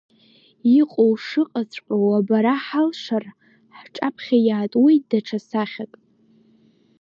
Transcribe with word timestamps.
Иҟоу 0.79 1.13
шыҟаҵәҟьоу 1.25 2.09
абара 2.19 2.55
ҳалшар, 2.65 3.25
ҳҿаԥхьа 3.77 4.37
иаатуеит 4.47 5.03
даҽа 5.09 5.39
сахьак… 5.47 5.93